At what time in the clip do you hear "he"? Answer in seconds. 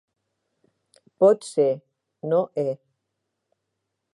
2.61-2.67